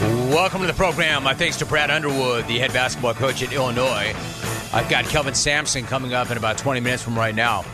[0.00, 1.22] Welcome to the program.
[1.22, 4.14] My thanks to Brad Underwood, the head basketball coach at Illinois.
[4.72, 7.66] I've got Kelvin Sampson coming up in about 20 minutes from right now.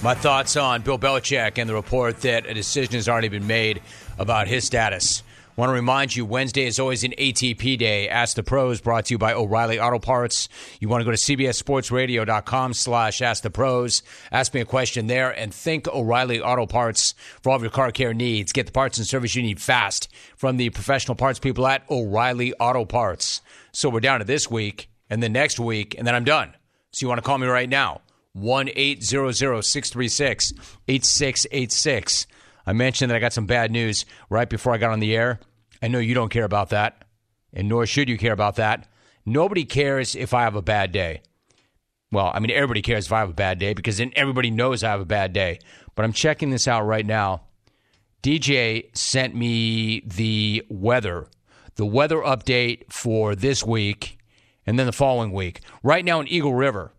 [0.00, 3.82] My thoughts on Bill Belichick and the report that a decision has already been made
[4.16, 5.24] about his status.
[5.54, 8.08] Want to remind you, Wednesday is always an ATP day.
[8.08, 10.48] Ask the Pros, brought to you by O'Reilly Auto Parts.
[10.80, 14.02] You want to go to cbssportsradio.com slash ask the pros.
[14.30, 17.92] Ask me a question there and think O'Reilly Auto Parts for all of your car
[17.92, 18.52] care needs.
[18.52, 22.54] Get the parts and service you need fast from the professional parts people at O'Reilly
[22.54, 23.42] Auto Parts.
[23.72, 26.54] So we're down to this week and then next week, and then I'm done.
[26.92, 28.00] So you want to call me right now.
[28.32, 30.52] 1 800 636
[30.88, 32.26] 8686.
[32.66, 35.40] I mentioned that I got some bad news right before I got on the air.
[35.82, 37.04] I know you don't care about that,
[37.52, 38.88] and nor should you care about that.
[39.24, 41.22] Nobody cares if I have a bad day.
[42.10, 44.84] Well, I mean, everybody cares if I have a bad day because then everybody knows
[44.84, 45.58] I have a bad day.
[45.94, 47.42] But I'm checking this out right now.
[48.22, 51.26] DJ sent me the weather,
[51.76, 54.18] the weather update for this week
[54.66, 55.60] and then the following week.
[55.82, 56.92] Right now in Eagle River,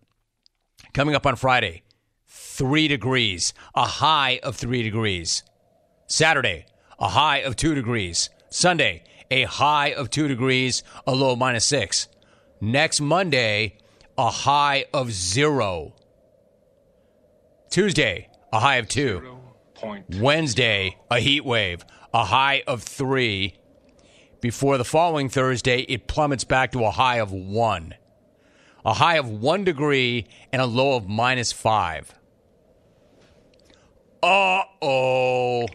[0.92, 1.82] coming up on Friday,
[2.26, 5.42] three degrees, a high of three degrees.
[6.06, 6.66] Saturday,
[6.98, 8.30] a high of two degrees.
[8.50, 12.08] Sunday, a high of two degrees, a low minus six.
[12.60, 13.78] Next Monday,
[14.16, 15.94] a high of zero.
[17.70, 19.38] Tuesday, a high of two.
[20.18, 23.56] Wednesday, a heat wave, a high of three.
[24.40, 27.94] Before the following Thursday, it plummets back to a high of one.
[28.84, 32.14] A high of one degree and a low of minus five.
[34.22, 35.66] Uh oh.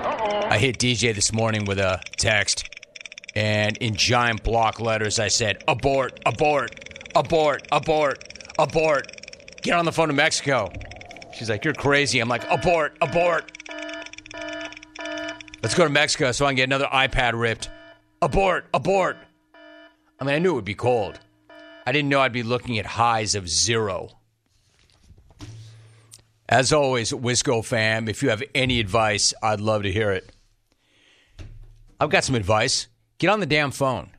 [0.00, 2.68] I hit DJ this morning with a text,
[3.34, 6.70] and in giant block letters, I said, abort, abort,
[7.14, 8.24] abort, abort,
[8.58, 9.60] abort.
[9.62, 10.70] Get on the phone to Mexico.
[11.34, 12.20] She's like, You're crazy.
[12.20, 13.52] I'm like, Abort, abort.
[15.62, 17.68] Let's go to Mexico so I can get another iPad ripped.
[18.22, 19.16] Abort, abort.
[20.20, 21.18] I mean, I knew it would be cold.
[21.86, 24.17] I didn't know I'd be looking at highs of zero.
[26.48, 30.32] As always, Wisco fam, if you have any advice, I'd love to hear it.
[32.00, 32.88] I've got some advice.
[33.18, 34.10] Get on the damn phone.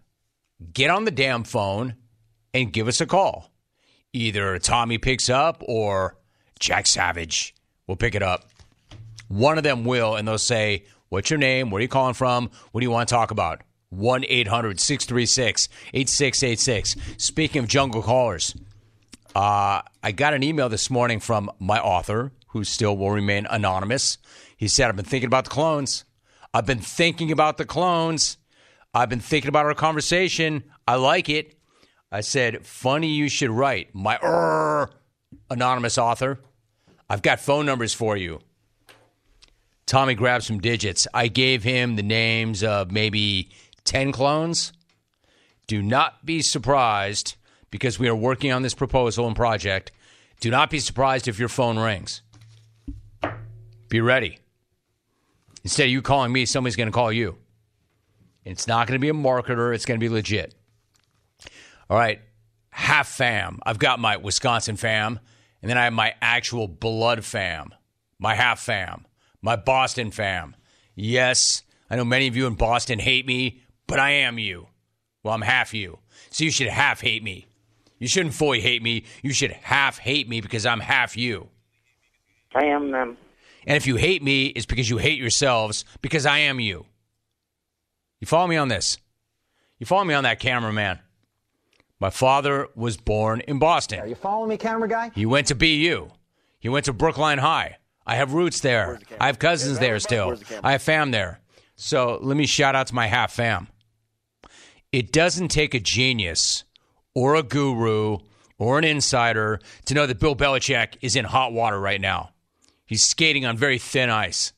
[0.73, 1.95] Get on the damn phone
[2.53, 3.49] and give us a call.
[4.13, 6.17] Either Tommy picks up or
[6.59, 7.55] Jack Savage
[7.87, 8.49] will pick it up.
[9.27, 11.71] One of them will, and they'll say, What's your name?
[11.71, 12.51] Where are you calling from?
[12.71, 13.61] What do you want to talk about?
[13.89, 16.95] 1 800 636 8686.
[17.17, 18.53] Speaking of jungle callers,
[19.39, 24.17] uh, I got an email this morning from my author, who still will remain anonymous.
[24.57, 26.03] He said, I've been thinking about the clones.
[26.53, 28.35] I've been thinking about the clones.
[28.93, 30.65] I've been thinking about our conversation.
[30.85, 31.57] I like it.
[32.11, 33.95] I said, funny you should write.
[33.95, 34.89] My er,
[35.49, 36.41] anonymous author.
[37.09, 38.41] I've got phone numbers for you.
[39.85, 41.07] Tommy grabbed some digits.
[41.13, 43.51] I gave him the names of maybe
[43.85, 44.73] 10 clones.
[45.65, 47.35] Do not be surprised
[47.71, 49.91] because we are working on this proposal and project.
[50.39, 52.21] Do not be surprised if your phone rings.
[53.89, 54.39] Be ready.
[55.63, 57.37] Instead of you calling me, somebody's going to call you.
[58.45, 60.55] It's not going to be a marketer, it's going to be legit.
[61.89, 62.21] All right,
[62.69, 63.59] half fam.
[63.63, 65.19] I've got my Wisconsin fam,
[65.61, 67.73] and then I have my actual blood fam,
[68.17, 69.05] my half fam,
[69.41, 70.55] my Boston fam.
[70.95, 74.67] Yes, I know many of you in Boston hate me, but I am you.
[75.23, 75.99] Well, I'm half you.
[76.29, 77.48] So you should half hate me.
[77.99, 79.03] You shouldn't fully hate me.
[79.21, 81.49] You should half hate me because I'm half you.
[82.55, 83.17] I am them.
[83.67, 86.85] And if you hate me, it's because you hate yourselves because I am you.
[88.19, 88.97] You follow me on this?
[89.77, 90.99] You follow me on that, cameraman?
[91.99, 93.99] My father was born in Boston.
[93.99, 95.11] Are you following me, camera guy?
[95.13, 96.09] He went to BU.
[96.59, 97.77] He went to Brookline High.
[98.05, 98.99] I have roots there.
[99.19, 100.37] I have cousins there still.
[100.63, 101.41] I have fam there.
[101.75, 103.67] So let me shout out to my half fam.
[104.91, 106.63] It doesn't take a genius
[107.19, 108.17] or a guru
[108.57, 112.29] or an insider to know that Bill Belichick is in hot water right now.
[112.85, 114.53] He's skating on very thin ice.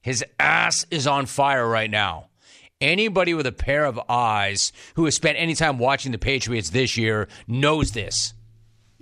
[0.00, 2.28] His ass is on fire right now.
[2.80, 6.96] Anybody with a pair of eyes who has spent any time watching the Patriots this
[6.96, 8.34] year knows this.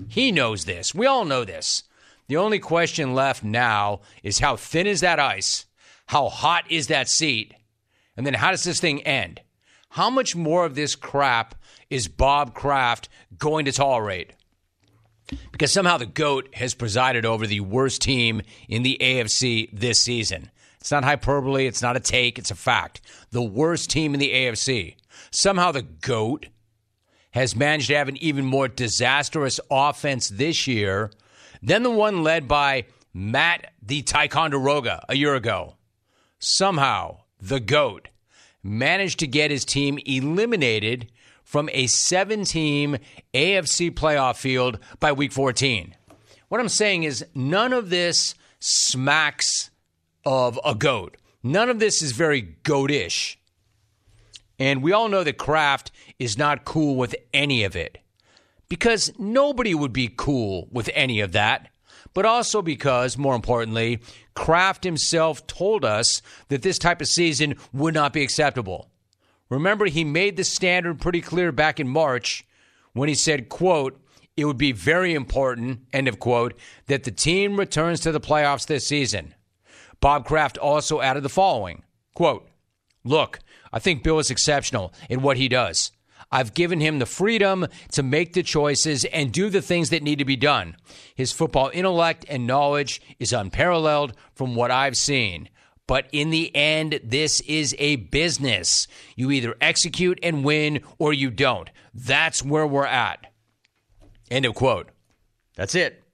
[0.08, 0.94] He knows this.
[0.94, 1.82] We all know this.
[2.28, 5.66] The only question left now is how thin is that ice?
[6.06, 7.52] How hot is that seat?
[8.16, 9.42] And then how does this thing end?
[9.90, 11.54] How much more of this crap
[11.90, 13.08] is Bob Kraft
[13.38, 14.32] going to tolerate?
[15.52, 20.50] Because somehow the GOAT has presided over the worst team in the AFC this season.
[20.80, 23.00] It's not hyperbole, it's not a take, it's a fact.
[23.30, 24.96] The worst team in the AFC.
[25.30, 26.46] Somehow the GOAT
[27.32, 31.10] has managed to have an even more disastrous offense this year
[31.62, 35.74] than the one led by Matt the Ticonderoga a year ago.
[36.38, 38.08] Somehow the GOAT
[38.62, 41.10] managed to get his team eliminated
[41.48, 42.98] from a seven team
[43.32, 45.96] AFC playoff field by week 14.
[46.48, 49.70] What I'm saying is, none of this smacks
[50.26, 51.16] of a goat.
[51.42, 53.36] None of this is very goatish.
[54.58, 57.96] And we all know that Kraft is not cool with any of it
[58.68, 61.70] because nobody would be cool with any of that.
[62.12, 64.00] But also because, more importantly,
[64.34, 68.90] Kraft himself told us that this type of season would not be acceptable.
[69.50, 72.46] Remember, he made the standard pretty clear back in March
[72.92, 74.00] when he said, quote,
[74.36, 76.54] it would be very important, end of quote,
[76.86, 79.34] that the team returns to the playoffs this season.
[80.00, 81.82] Bob Kraft also added the following
[82.14, 82.48] quote,
[83.04, 83.40] Look,
[83.72, 85.92] I think Bill is exceptional in what he does.
[86.30, 90.18] I've given him the freedom to make the choices and do the things that need
[90.18, 90.76] to be done.
[91.14, 95.48] His football intellect and knowledge is unparalleled from what I've seen.
[95.88, 98.86] But in the end, this is a business.
[99.16, 101.68] You either execute and win or you don't.
[101.92, 103.32] That's where we're at.
[104.30, 104.90] End of quote.
[105.56, 106.04] That's it.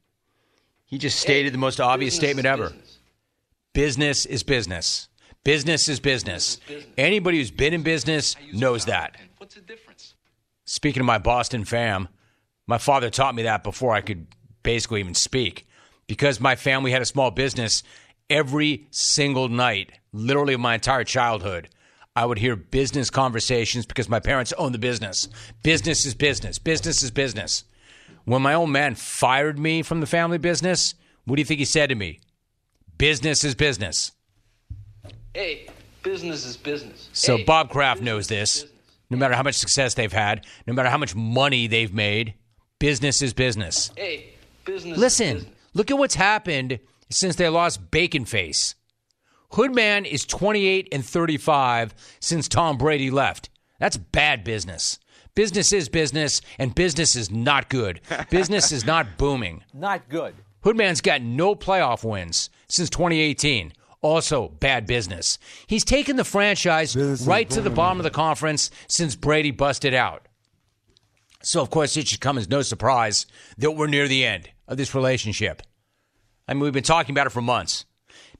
[0.86, 2.72] He just stated the most obvious statement ever.
[3.72, 5.08] Business is business.
[5.42, 6.60] Business is business.
[6.96, 9.16] Anybody who's been in business knows that.
[9.38, 10.14] What's the difference?
[10.64, 12.08] Speaking of my Boston fam,
[12.68, 14.28] my father taught me that before I could
[14.62, 15.66] basically even speak.
[16.06, 17.82] Because my family had a small business,
[18.30, 21.68] every single night, literally my entire childhood,
[22.16, 25.28] I would hear business conversations because my parents owned the business.
[25.62, 26.58] Business is business.
[26.58, 27.64] Business is business.
[28.24, 30.94] When my old man fired me from the family business,
[31.24, 32.20] what do you think he said to me?
[32.98, 34.12] Business is business.
[35.34, 35.66] Hey,
[36.02, 37.08] business is business.
[37.12, 38.66] So Hey, Bob Kraft knows this.
[39.10, 42.34] No matter how much success they've had, no matter how much money they've made,
[42.78, 43.90] business is business.
[43.96, 44.34] Hey,
[44.64, 44.94] business.
[44.96, 45.54] is Listen, business.
[45.74, 46.78] look at what's happened
[47.14, 48.74] since they lost Bacon Face.
[49.52, 53.50] Hoodman is 28 and 35 since Tom Brady left.
[53.78, 54.98] That's bad business.
[55.34, 58.00] Business is business, and business is not good.
[58.30, 59.64] Business is not booming.
[59.72, 60.34] Not good.
[60.64, 63.72] Hoodman's got no playoff wins since 2018.
[64.00, 65.38] Also, bad business.
[65.66, 66.94] He's taken the franchise
[67.26, 70.28] right to the bottom of the conference since Brady busted out.
[71.42, 73.26] So, of course, it should come as no surprise
[73.58, 75.62] that we're near the end of this relationship.
[76.46, 77.84] I mean, we've been talking about it for months.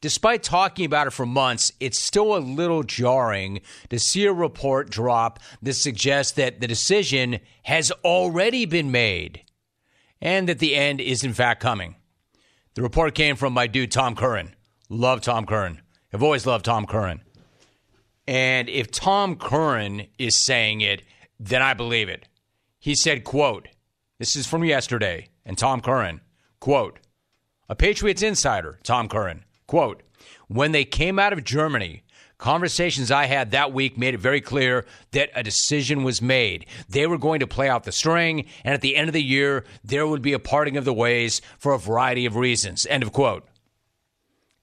[0.01, 4.91] Despite talking about it for months, it's still a little jarring to see a report
[4.91, 9.43] drop that suggests that the decision has already been made
[10.21, 11.97] and that the end is in fact coming.
[12.75, 14.55] The report came from my dude Tom Curran.
[14.89, 15.81] Love Tom Curran.
[16.13, 17.23] I've always loved Tom Curran.
[18.27, 21.03] And if Tom Curran is saying it,
[21.39, 22.27] then I believe it.
[22.79, 23.69] He said, quote,
[24.19, 26.21] this is from yesterday, and Tom Curran,
[26.61, 27.01] quote,
[27.69, 30.03] a Patriots insider, Tom Curran, quote,
[30.49, 32.03] when they came out of Germany,
[32.39, 36.67] conversations I had that week made it very clear that a decision was made.
[36.89, 39.65] They were going to play out the string, and at the end of the year,
[39.83, 42.87] there would be a parting of the ways for a variety of reasons.
[42.87, 43.49] End of quote.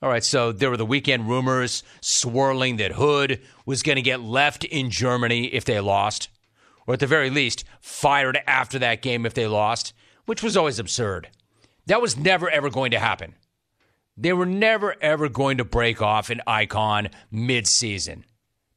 [0.04, 4.22] All right, so there were the weekend rumors swirling that Hood was going to get
[4.22, 6.30] left in Germany if they lost,
[6.88, 9.94] or at the very least, fired after that game if they lost,
[10.26, 11.30] which was always absurd.
[11.88, 13.36] That was never, ever going to happen.
[14.18, 18.26] They were never, ever going to break off an icon mid season.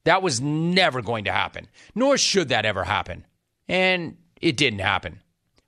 [0.04, 3.26] That was never going to happen, nor should that ever happen.
[3.68, 5.20] And it didn't happen.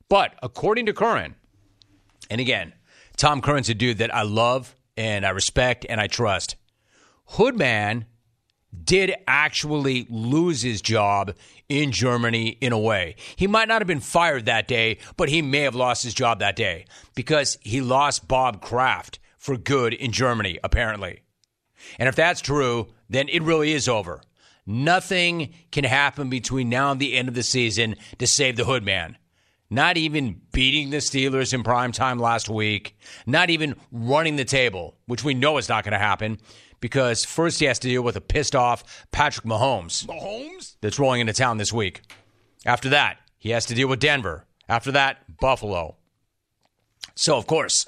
[0.09, 1.35] But according to Curran,
[2.31, 2.75] and again,
[3.16, 6.57] Tom Curran's a dude that I love and I respect and I trust.
[7.33, 8.05] Hoodman
[8.85, 11.35] did actually lose his job
[11.69, 13.17] in Germany in a way.
[13.37, 16.39] He might not have been fired that day, but he may have lost his job
[16.39, 21.23] that day because he lost Bob Kraft for good in Germany, apparently.
[21.99, 24.23] And if that's true, then it really is over.
[24.67, 29.17] Nothing can happen between now and the end of the season to save the Hoodman.
[29.69, 32.97] Not even beating the Steelers in prime time last week,
[33.27, 36.39] not even running the table, which we know is not going to happen
[36.81, 40.07] because first he has to deal with a pissed off Patrick Mahomes.
[40.07, 40.77] Mahomes?
[40.81, 42.03] That's rolling into town this week.
[42.65, 44.45] After that, he has to deal with Denver.
[44.69, 45.97] After that, Buffalo.
[47.15, 47.87] So, of course,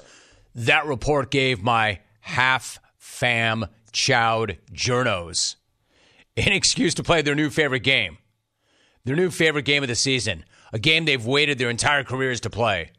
[0.55, 5.55] that report gave my half fam chowed journos
[6.37, 8.17] an excuse to play their new favorite game.
[9.05, 10.43] Their new favorite game of the season.
[10.71, 12.91] A game they've waited their entire careers to play.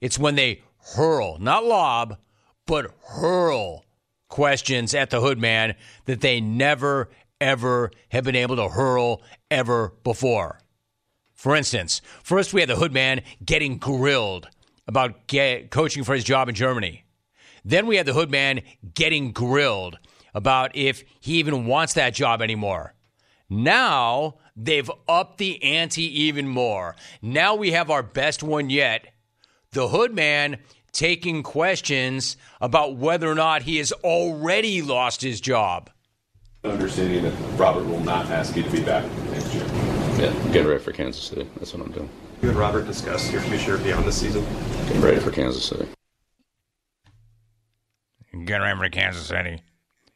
[0.00, 0.62] It's when they
[0.94, 2.18] hurl, not lob,
[2.66, 3.84] but hurl
[4.28, 5.74] questions at the hoodman
[6.06, 10.58] that they never, ever have been able to hurl ever before.
[11.34, 14.48] For instance, first we had the hoodman getting grilled
[14.86, 17.04] about get, coaching for his job in Germany.
[17.64, 18.62] Then we had the hoodman
[18.94, 19.98] getting grilled
[20.34, 22.94] about if he even wants that job anymore.
[23.48, 26.96] Now they've upped the ante even more.
[27.20, 29.06] Now we have our best one yet.
[29.72, 30.58] The Hood Man
[30.92, 35.90] taking questions about whether or not he has already lost his job.
[36.64, 39.64] Understanding that Robert will not ask you to be back next year.
[40.18, 41.48] Yeah, getting ready for Kansas City.
[41.56, 42.08] That's what I'm doing.
[42.42, 44.44] You and Robert discuss your future beyond the season.
[44.86, 45.88] Getting ready for Kansas City.
[48.44, 49.62] Get ready for Kansas City.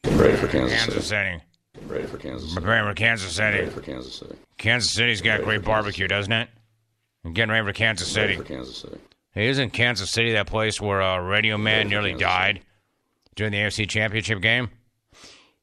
[0.04, 1.32] Getting ready for Kansas, Kansas City.
[1.32, 1.44] City.
[1.76, 2.60] Getting ready for Kansas City.
[2.60, 3.58] Prepare for Kansas City.
[3.58, 4.34] ready for Kansas City.
[4.58, 6.48] Kansas City's got great for Kansas barbecue, doesn't it?
[7.24, 8.42] I'm getting ready for Kansas Ready City.
[8.42, 8.98] for Kansas City.
[9.32, 12.60] Hey, isn't Kansas City that place where uh, Radio Man nearly Kansas died
[13.34, 14.70] during the AFC Championship game?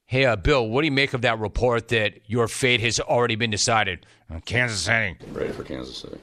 [0.06, 3.36] Hey, uh, Bill, what do you make of that report that your fate has already
[3.36, 4.06] been decided?
[4.32, 5.16] Uh, Kansas City.
[5.32, 6.18] Ready for Kansas City.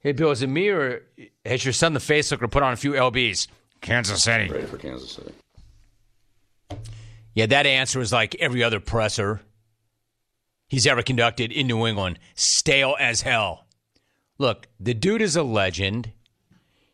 [0.00, 1.02] Hey, Bill, is it me or
[1.46, 3.46] has your son, the facelooker, put on a few LBs?
[3.80, 4.50] Kansas City.
[4.50, 5.32] Ready for Kansas City.
[7.34, 9.40] Yeah, that answer is like every other presser
[10.68, 12.18] he's ever conducted in New England.
[12.34, 13.66] Stale as hell.
[14.38, 16.12] Look, the dude is a legend.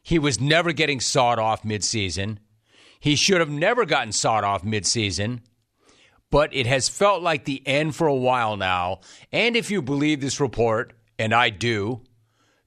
[0.02, 2.38] He was never getting sawed off midseason.
[3.00, 5.40] He should have never gotten sawed off midseason.
[6.30, 9.00] But it has felt like the end for a while now.
[9.32, 12.02] And if you believe this report, and I do,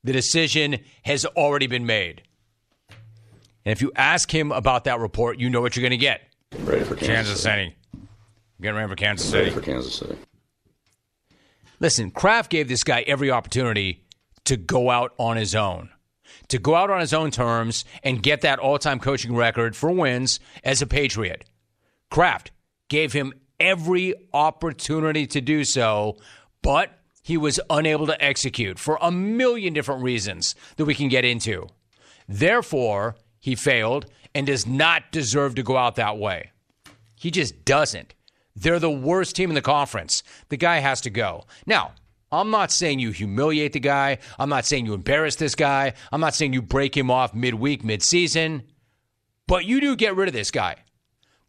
[0.03, 2.23] the decision has already been made.
[3.63, 6.21] And if you ask him about that report, you know what you're going to get.
[6.59, 7.75] Ready for Kansas, Kansas City.
[8.61, 9.55] Getting ready for Kansas Ready City.
[9.59, 10.17] for Kansas City.
[11.79, 14.03] Listen, Kraft gave this guy every opportunity
[14.45, 15.89] to go out on his own,
[16.49, 19.91] to go out on his own terms and get that all time coaching record for
[19.91, 21.45] wins as a Patriot.
[22.09, 22.51] Kraft
[22.89, 26.17] gave him every opportunity to do so,
[26.61, 31.23] but he was unable to execute for a million different reasons that we can get
[31.25, 31.67] into.
[32.27, 36.51] Therefore, he failed and does not deserve to go out that way.
[37.15, 38.13] He just doesn't.
[38.55, 40.23] They're the worst team in the conference.
[40.49, 41.45] The guy has to go.
[41.65, 41.93] Now,
[42.31, 44.19] I'm not saying you humiliate the guy.
[44.39, 45.93] I'm not saying you embarrass this guy.
[46.11, 48.63] I'm not saying you break him off midweek, midseason.
[49.47, 50.77] But you do get rid of this guy.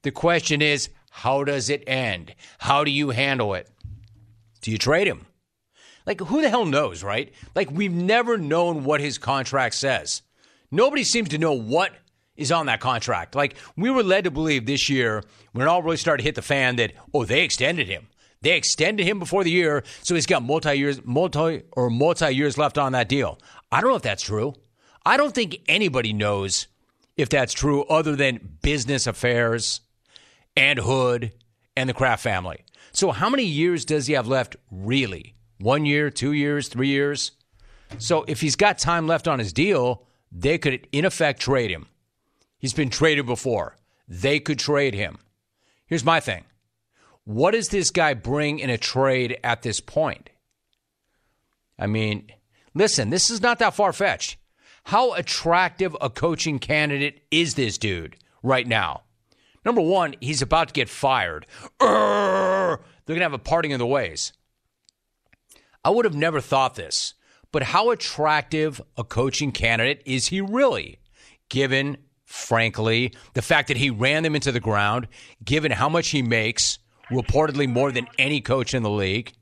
[0.03, 2.35] The question is, how does it end?
[2.59, 3.69] How do you handle it?
[4.61, 5.27] Do you trade him?
[6.05, 7.33] Like, who the hell knows, right?
[7.55, 10.23] Like, we've never known what his contract says.
[10.71, 11.93] Nobody seems to know what
[12.37, 13.35] is on that contract.
[13.35, 15.23] Like, we were led to believe this year,
[15.53, 18.09] when it all really started to hit the fan, that, oh, they extended him.
[18.41, 22.59] They extended him before the year, so he's got multi years, multi or multi years
[22.59, 23.39] left on that deal.
[23.71, 24.55] I don't know if that's true.
[25.07, 26.67] I don't think anybody knows
[27.17, 29.81] if that's true, other than business affairs
[30.57, 31.33] and Hood
[31.77, 32.65] and the Kraft family.
[32.93, 35.35] So, how many years does he have left, really?
[35.59, 37.33] One year, two years, three years?
[37.99, 41.87] So, if he's got time left on his deal, they could, in effect, trade him.
[42.63, 43.77] He's been traded before.
[44.07, 45.19] They could trade him.
[45.85, 46.45] Here's my thing
[47.25, 50.31] what does this guy bring in a trade at this point?
[51.79, 52.31] I mean,
[52.73, 54.37] listen, this is not that far fetched.
[54.85, 59.03] How attractive a coaching candidate is this dude right now?
[59.65, 61.47] Number one, he's about to get fired.
[61.81, 62.79] Urgh!
[63.05, 64.33] They're going to have a parting of the ways.
[65.85, 67.15] I would have never thought this,
[67.51, 70.99] but how attractive a coaching candidate is he really,
[71.49, 71.99] given,
[72.33, 75.07] frankly, the fact that he ran them into the ground,
[75.45, 76.79] given how much he makes,
[77.11, 79.33] reportedly more than any coach in the league,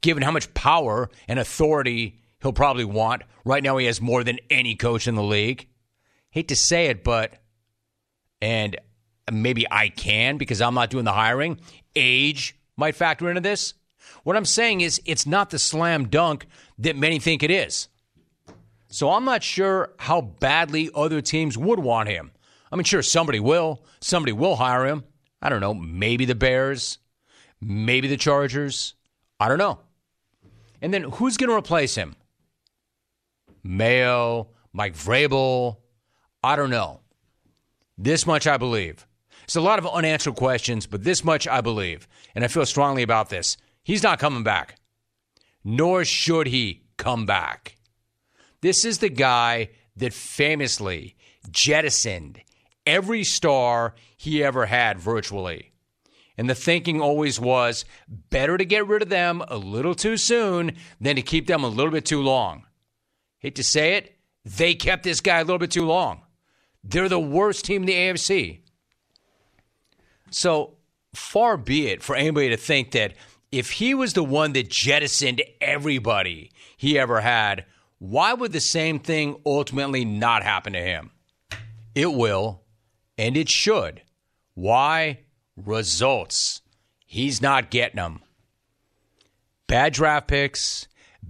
[0.00, 3.22] given how much power and authority he'll probably want.
[3.44, 5.66] Right now, he has more than any coach in the league.
[6.30, 7.42] Hate to say it, but,
[8.40, 8.76] and
[9.32, 11.58] maybe I can because I'm not doing the hiring,
[11.96, 13.74] age might factor into this.
[14.22, 16.46] What I'm saying is, it's not the slam dunk
[16.78, 17.88] that many think it is.
[18.94, 22.30] So I'm not sure how badly other teams would want him.
[22.70, 23.84] I mean, sure, somebody will.
[24.00, 25.02] Somebody will hire him.
[25.42, 25.74] I don't know.
[25.74, 26.98] Maybe the Bears,
[27.60, 28.94] maybe the Chargers.
[29.40, 29.80] I don't know.
[30.80, 32.14] And then who's going to replace him?
[33.64, 35.78] Mayo, Mike Vrabel.
[36.44, 37.00] I don't know.
[37.98, 39.08] This much I believe.
[39.42, 42.06] It's a lot of unanswered questions, but this much I believe.
[42.36, 43.56] And I feel strongly about this.
[43.82, 44.76] He's not coming back,
[45.64, 47.74] nor should he come back.
[48.64, 51.16] This is the guy that famously
[51.50, 52.40] jettisoned
[52.86, 55.72] every star he ever had virtually.
[56.38, 60.78] And the thinking always was better to get rid of them a little too soon
[60.98, 62.64] than to keep them a little bit too long.
[63.36, 64.16] Hate to say it,
[64.46, 66.22] they kept this guy a little bit too long.
[66.82, 68.60] They're the worst team in the AFC.
[70.30, 70.78] So
[71.14, 73.12] far be it for anybody to think that
[73.52, 77.66] if he was the one that jettisoned everybody he ever had,
[78.10, 81.10] why would the same thing ultimately not happen to him?
[81.94, 82.62] It will,
[83.16, 84.02] and it should.
[84.52, 85.20] Why?
[85.56, 86.60] Results.
[87.06, 88.20] He's not getting them.
[89.66, 90.86] bad draft picks,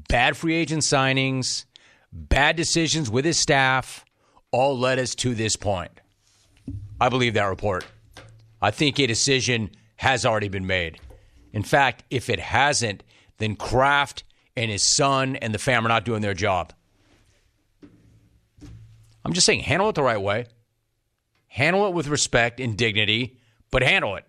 [0.08, 1.64] bad free agent signings,
[2.12, 4.04] bad decisions with his staff
[4.50, 6.00] all led us to this point.
[7.00, 7.84] I believe that report.
[8.60, 10.98] I think a decision has already been made.
[11.52, 13.02] In fact, if it hasn't,
[13.38, 14.24] then Kraft
[14.56, 16.72] and his son and the fam are not doing their job.
[19.24, 20.46] I'm just saying, handle it the right way.
[21.48, 23.38] Handle it with respect and dignity,
[23.70, 24.24] but handle it.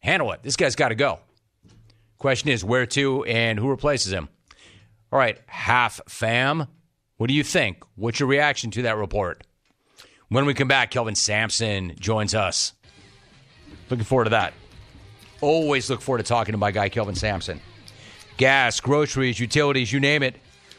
[0.00, 0.42] Handle it.
[0.42, 1.20] This guy's got to go.
[2.18, 4.28] Question is where to and who replaces him.
[5.12, 6.66] All right, half fam.
[7.16, 7.82] What do you think?
[7.94, 9.46] What's your reaction to that report?
[10.28, 12.72] When we come back, Kelvin Sampson joins us.
[13.90, 14.54] Looking forward to that.
[15.40, 17.60] Always look forward to talking to my guy, Kelvin Sampson.
[18.36, 20.34] Gas, groceries, utilities, you name it.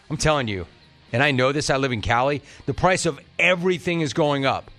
[0.10, 0.68] I'm telling you,
[1.14, 4.70] and I know this, I live in Cali, the price of everything is going up.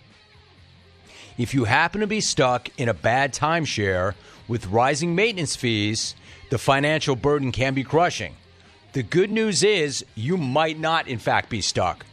[1.38, 4.14] If you happen to be stuck in a bad timeshare
[4.48, 6.14] with rising maintenance fees,
[6.50, 8.34] the financial burden can be crushing.
[8.92, 12.06] The good news is you might not, in fact, be stuck.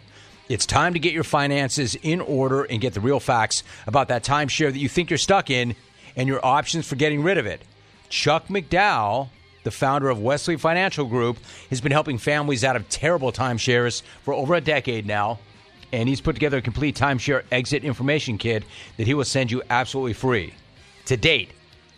[0.49, 4.23] It's time to get your finances in order and get the real facts about that
[4.23, 5.75] timeshare that you think you're stuck in
[6.15, 7.61] and your options for getting rid of it.
[8.09, 9.29] Chuck McDowell,
[9.63, 11.37] the founder of Wesley Financial Group,
[11.69, 15.39] has been helping families out of terrible timeshares for over a decade now.
[15.91, 18.63] And he's put together a complete timeshare exit information kit
[18.97, 20.53] that he will send you absolutely free.
[21.05, 21.51] To date,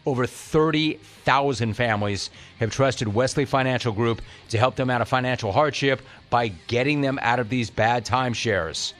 [0.05, 2.29] over 30,000 families
[2.59, 7.17] have trusted Wesley Financial Group to help them out of financial hardship by getting them
[7.21, 8.93] out of these bad timeshares.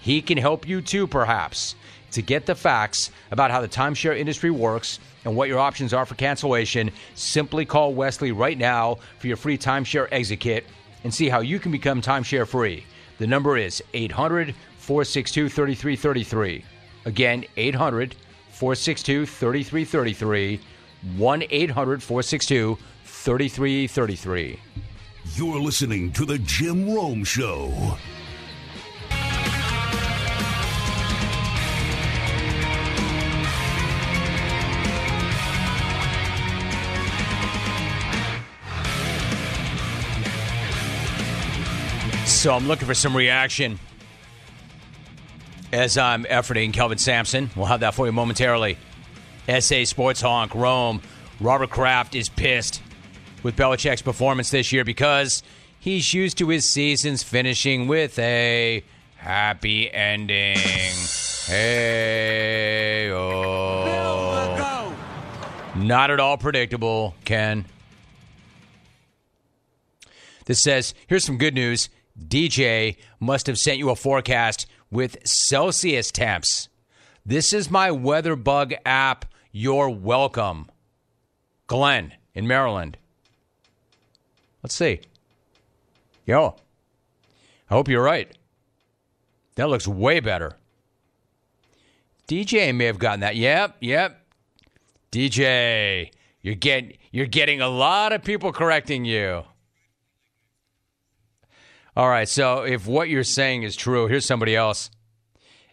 [0.00, 1.74] He can help you too, perhaps.
[2.12, 6.06] To get the facts about how the timeshare industry works and what your options are
[6.06, 10.64] for cancellation, simply call Wesley right now for your free timeshare exit kit
[11.02, 12.86] and see how you can become timeshare free.
[13.18, 16.64] The number is 800 462 3333.
[17.04, 18.14] Again, 800
[18.50, 20.60] 462 3333.
[21.16, 24.60] 1 800 462 3333.
[25.34, 27.96] You're listening to The Jim Rome Show.
[42.46, 43.80] So I'm looking for some reaction
[45.72, 47.50] as I'm efforting Kelvin Sampson.
[47.56, 48.78] We'll have that for you momentarily.
[49.48, 51.02] SA Sports Honk, Rome.
[51.40, 52.80] Robert Kraft is pissed
[53.42, 55.42] with Belichick's performance this year because
[55.80, 58.84] he's used to his seasons finishing with a
[59.16, 60.56] happy ending.
[61.46, 64.94] Hey, oh.
[65.74, 67.64] Not at all predictable, Ken.
[70.44, 71.88] This says, here's some good news.
[72.18, 76.68] DJ must have sent you a forecast with Celsius temps.
[77.24, 79.24] This is my weather bug app.
[79.52, 80.70] You're welcome.
[81.66, 82.96] Glenn in Maryland.
[84.62, 85.00] Let's see.
[86.24, 86.56] Yo,
[87.70, 88.30] I hope you're right.
[89.56, 90.56] That looks way better.
[92.28, 93.36] DJ may have gotten that.
[93.36, 94.26] Yep, yep.
[95.12, 96.10] DJ,
[96.42, 99.44] you're getting you're getting a lot of people correcting you.
[101.96, 104.90] All right, so if what you're saying is true, here's somebody else.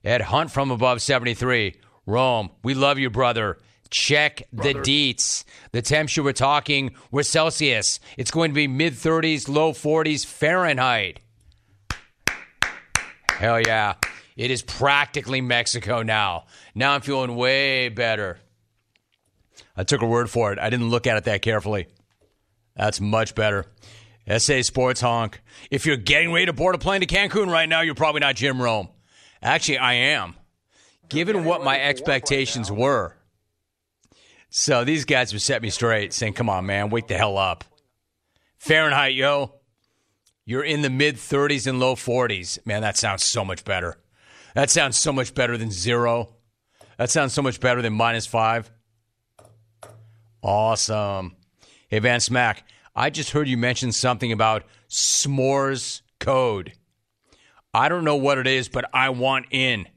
[0.05, 1.75] Ed Hunt from above 73.
[2.05, 3.57] Rome, we love you, brother.
[3.89, 5.43] Check the deets.
[5.73, 7.99] The temperature we're talking, we're Celsius.
[8.17, 11.19] It's going to be mid 30s, low 40s Fahrenheit.
[13.29, 13.95] Hell yeah.
[14.37, 16.45] It is practically Mexico now.
[16.73, 18.39] Now I'm feeling way better.
[19.75, 20.59] I took a word for it.
[20.59, 21.87] I didn't look at it that carefully.
[22.77, 23.65] That's much better.
[24.37, 25.41] SA Sports Honk.
[25.69, 28.35] If you're getting ready to board a plane to Cancun right now, you're probably not
[28.35, 28.89] Jim Rome.
[29.41, 30.35] Actually, I am,
[31.09, 33.15] given what my expectations were.
[34.49, 37.63] So these guys have set me straight, saying, come on, man, wake the hell up.
[38.57, 39.55] Fahrenheit, yo.
[40.45, 42.65] You're in the mid 30s and low 40s.
[42.65, 43.97] Man, that sounds so much better.
[44.55, 46.35] That sounds so much better than zero.
[46.97, 48.71] That sounds so much better than minus five.
[50.41, 51.35] Awesome.
[51.87, 56.73] Hey, Van Smack, I just heard you mention something about s'mores code.
[57.73, 59.87] I don't know what it is, but I want in.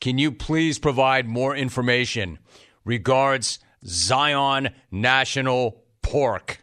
[0.00, 2.38] Can you please provide more information?
[2.84, 6.60] Regards, Zion National Pork.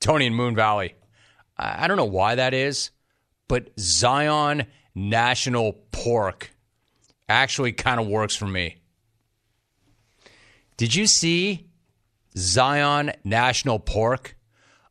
[0.00, 0.94] Tony in Moon Valley.
[1.58, 2.90] I don't know why that is,
[3.48, 6.50] but Zion National Pork
[7.28, 8.76] actually kind of works for me.
[10.76, 11.65] Did you see
[12.36, 14.36] Zion National Pork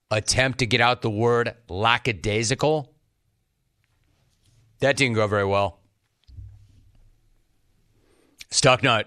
[0.10, 2.94] attempt to get out the word lackadaisical?
[4.80, 5.80] That didn't go very well.
[8.52, 9.06] Stucknut,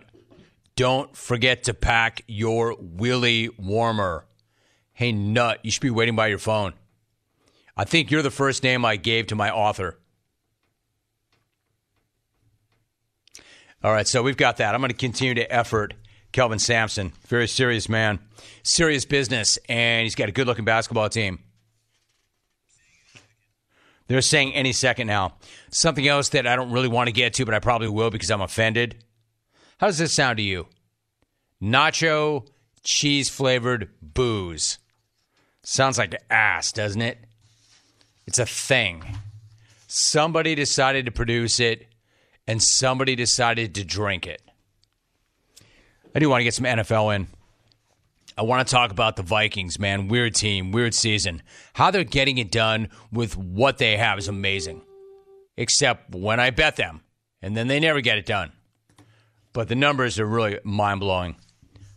[0.77, 4.27] don't forget to pack your willy warmer.
[4.93, 6.75] Hey, nut, you should be waiting by your phone.
[7.77, 9.99] I think you're the first name I gave to my author.
[13.83, 14.75] All right, so we've got that.
[14.75, 15.95] I'm going to continue to effort
[16.33, 17.13] Kelvin Sampson.
[17.27, 18.19] Very serious man,
[18.63, 21.41] serious business, and he's got a good looking basketball team.
[24.09, 25.35] They're saying any second now.
[25.71, 28.31] Something else that I don't really want to get to, but I probably will because
[28.31, 28.97] I'm offended.
[29.79, 30.67] How does this sound to you?
[31.63, 32.47] Nacho
[32.83, 34.79] cheese flavored booze.
[35.63, 37.19] Sounds like ass, doesn't it?
[38.27, 39.05] It's a thing.
[39.87, 41.87] Somebody decided to produce it
[42.47, 44.43] and somebody decided to drink it.
[46.19, 47.29] I do want to get some NFL in.
[48.37, 50.09] I want to talk about the Vikings, man.
[50.09, 51.45] Weird team, weird season.
[51.75, 54.83] How they're getting it done with what they have is amazing.
[55.57, 57.03] Except when I bet them,
[57.41, 58.51] and then they never get it done.
[59.53, 61.37] But the numbers are really mind blowing.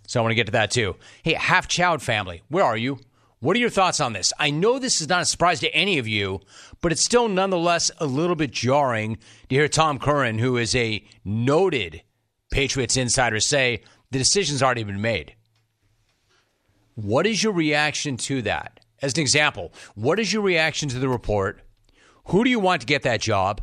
[0.06, 0.98] So I want to get to that too.
[1.24, 3.00] Hey, Half Chowd family, where are you?
[3.40, 4.34] What are your thoughts on this?
[4.38, 6.42] I know this is not a surprise to any of you,
[6.80, 9.18] but it's still nonetheless a little bit jarring
[9.50, 12.04] to hear Tom Curran, who is a noted
[12.52, 13.82] Patriots insider, say
[14.12, 15.36] the decision's already been made.
[16.96, 18.80] What is your reaction to that?
[19.02, 21.62] As an example, what is your reaction to the report?
[22.26, 23.62] Who do you want to get that job?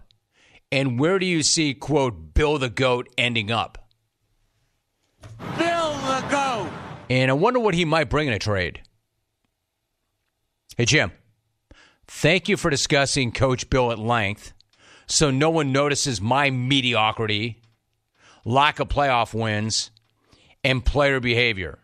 [0.72, 3.88] And where do you see, quote, Bill the GOAT ending up?
[5.38, 6.70] Bill the GOAT!
[7.08, 8.82] And I wonder what he might bring in a trade.
[10.76, 11.12] Hey, Jim,
[12.06, 14.52] thank you for discussing Coach Bill at length
[15.08, 17.62] so no one notices my mediocrity,
[18.44, 19.90] lack of playoff wins,
[20.64, 21.78] and player behavior.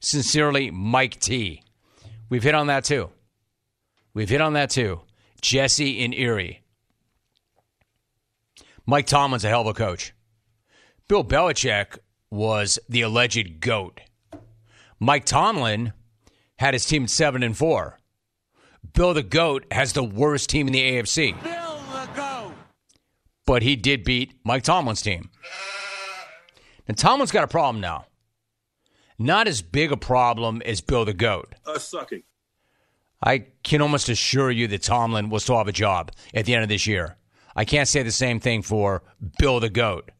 [0.00, 1.62] Sincerely, Mike T.
[2.28, 3.10] We've hit on that too.
[4.14, 5.02] We've hit on that too.
[5.40, 6.62] Jesse in Erie.
[8.86, 10.12] Mike Tomlin's a hell of a coach.
[11.08, 11.98] Bill Belichick
[12.30, 14.00] was the alleged GOAT.
[14.98, 15.92] Mike Tomlin
[16.58, 17.98] had his team 7 and 4.
[18.94, 21.40] Bill the GOAT has the worst team in the AFC.
[21.42, 22.52] Bill the GOAT!
[23.44, 25.30] But he did beat Mike Tomlin's team.
[26.88, 28.06] And Tomlin's got a problem now.
[29.18, 31.54] Not as big a problem as Bill the GOAT.
[31.66, 32.22] Us sucking.
[33.22, 36.62] I can almost assure you that Tomlin will still have a job at the end
[36.62, 37.16] of this year.
[37.54, 39.02] I can't say the same thing for
[39.38, 40.10] Bill the GOAT.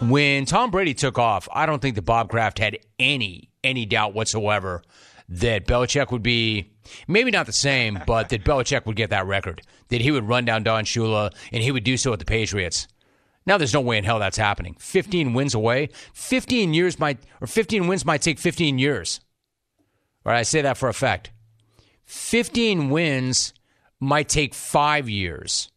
[0.00, 4.14] When Tom Brady took off, I don't think that Bob Kraft had any any doubt
[4.14, 4.82] whatsoever
[5.28, 6.70] that Belichick would be
[7.06, 9.60] maybe not the same, but that Belichick would get that record.
[9.88, 12.88] That he would run down Don Shula and he would do so with the Patriots.
[13.46, 14.76] Now there's no way in hell that's happening.
[14.78, 15.88] 15 wins away.
[16.14, 19.20] 15 years might or 15 wins might take 15 years.
[20.24, 21.30] Right, I say that for a fact.
[22.04, 23.54] 15 wins
[23.98, 25.70] might take 5 years.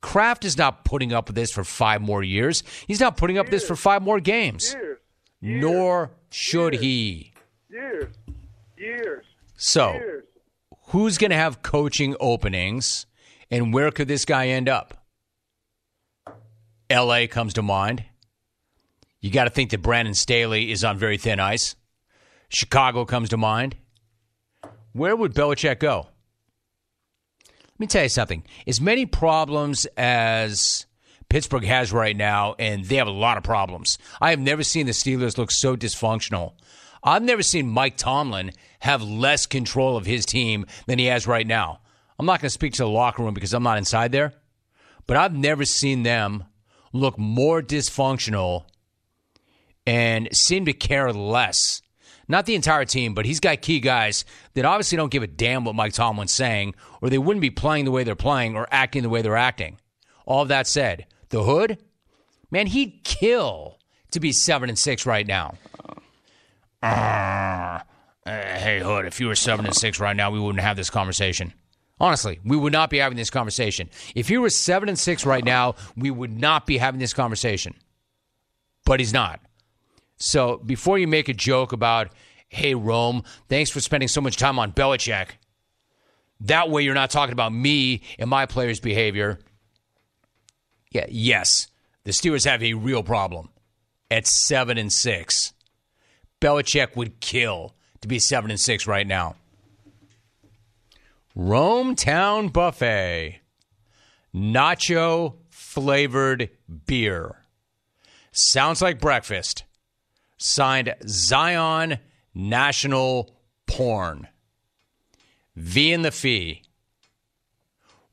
[0.00, 2.62] Kraft is not putting up with this for 5 more years.
[2.86, 4.74] He's not putting up this for 5 more games.
[4.74, 4.98] Years.
[5.40, 7.32] Nor should he.
[7.68, 8.14] Years.
[8.76, 9.24] Years.
[9.56, 10.24] So, Years.
[10.88, 13.06] who's going to have coaching openings
[13.50, 15.03] and where could this guy end up?
[16.94, 18.04] LA comes to mind.
[19.20, 21.76] You got to think that Brandon Staley is on very thin ice.
[22.48, 23.76] Chicago comes to mind.
[24.92, 26.08] Where would Belichick go?
[27.48, 28.44] Let me tell you something.
[28.66, 30.86] As many problems as
[31.28, 33.98] Pittsburgh has right now, and they have a lot of problems.
[34.20, 36.52] I have never seen the Steelers look so dysfunctional.
[37.02, 41.46] I've never seen Mike Tomlin have less control of his team than he has right
[41.46, 41.80] now.
[42.18, 44.34] I'm not going to speak to the locker room because I'm not inside there,
[45.06, 46.44] but I've never seen them
[46.94, 48.64] look more dysfunctional
[49.86, 51.82] and seem to care less.
[52.26, 55.64] Not the entire team, but he's got key guys that obviously don't give a damn
[55.64, 59.02] what Mike Tomlin's saying, or they wouldn't be playing the way they're playing or acting
[59.02, 59.78] the way they're acting.
[60.24, 61.76] All of that said, the hood,
[62.50, 63.78] man, he'd kill
[64.12, 65.58] to be seven and six right now.
[66.80, 67.80] Uh,
[68.24, 71.52] hey, Hood, if you were seven and six right now, we wouldn't have this conversation.
[72.04, 73.88] Honestly, we would not be having this conversation.
[74.14, 77.74] If he was seven and six right now, we would not be having this conversation.
[78.84, 79.40] But he's not.
[80.18, 82.12] So before you make a joke about,
[82.50, 85.28] hey, Rome, thanks for spending so much time on Belichick,
[86.40, 89.38] that way you're not talking about me and my players' behavior.
[90.90, 91.68] Yeah, yes,
[92.04, 93.48] the Steelers have a real problem
[94.10, 95.54] at seven and six.
[96.42, 99.36] Belichick would kill to be seven and six right now.
[101.36, 103.40] Rome Town Buffet,
[104.32, 106.48] nacho flavored
[106.86, 107.42] beer.
[108.30, 109.64] Sounds like breakfast.
[110.36, 111.98] Signed Zion
[112.34, 113.34] National
[113.66, 114.28] Porn.
[115.56, 116.62] V in the fee.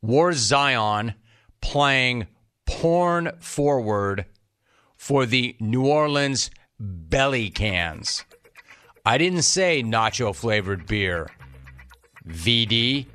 [0.02, 1.14] War Zion
[1.62, 2.26] playing
[2.66, 4.26] porn forward
[4.98, 8.26] for the New Orleans Belly Cans.
[9.06, 11.30] I didn't say nacho flavored beer.
[12.28, 13.08] VD.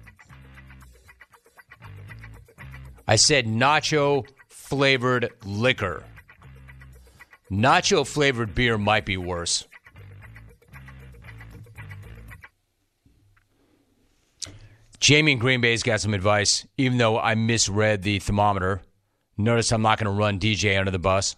[3.07, 6.03] I said nacho flavored liquor.
[7.51, 9.67] Nacho flavored beer might be worse.
[14.99, 18.83] Jamie in Green Bay's got some advice, even though I misread the thermometer.
[19.39, 21.37] Notice I'm not going to run DJ under the bus.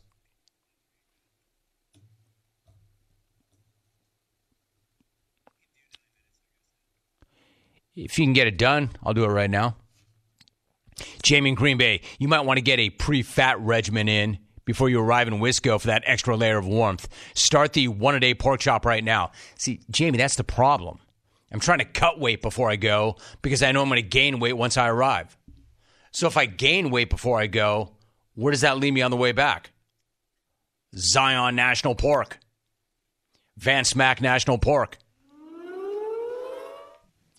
[7.94, 9.76] If you can get it done, I'll do it right now.
[11.22, 14.88] Jamie in Green Bay, you might want to get a pre fat regimen in before
[14.88, 17.08] you arrive in Wisco for that extra layer of warmth.
[17.34, 19.32] Start the one a day pork chop right now.
[19.56, 20.98] See, Jamie, that's the problem.
[21.50, 24.38] I'm trying to cut weight before I go because I know I'm going to gain
[24.40, 25.36] weight once I arrive.
[26.12, 27.92] So if I gain weight before I go,
[28.34, 29.70] where does that leave me on the way back?
[30.94, 32.38] Zion National Pork,
[33.56, 34.98] Van Smack National Pork.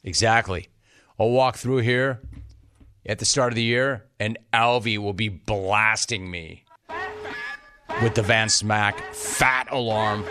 [0.04, 0.70] Exactly.
[1.20, 2.22] I'll walk through here
[3.06, 6.64] at the start of the year, and Alvy will be blasting me
[8.02, 10.26] with the Van Smack fat alarm.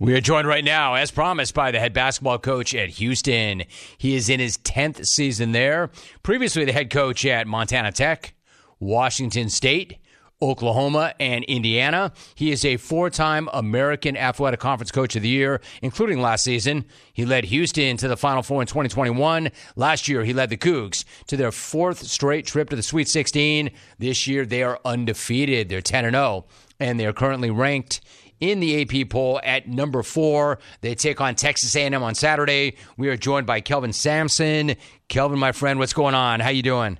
[0.00, 3.64] We are joined right now, as promised, by the head basketball coach at Houston.
[3.98, 5.90] He is in his 10th season there.
[6.22, 8.32] Previously, the head coach at Montana Tech,
[8.78, 9.98] Washington State,
[10.40, 12.12] Oklahoma, and Indiana.
[12.34, 16.84] He is a four time American Athletic Conference Coach of the Year, including last season.
[17.12, 19.50] He led Houston to the Final Four in 2021.
[19.76, 23.70] Last year, he led the Cougs to their fourth straight trip to the Sweet 16.
[23.98, 25.68] This year, they are undefeated.
[25.68, 26.44] They're 10 0,
[26.78, 28.00] and they are currently ranked
[28.40, 30.58] in the AP poll at number four.
[30.80, 32.76] They take on Texas A&M on Saturday.
[32.96, 34.76] We are joined by Kelvin Sampson.
[35.08, 36.40] Kelvin, my friend, what's going on?
[36.40, 36.98] How you doing?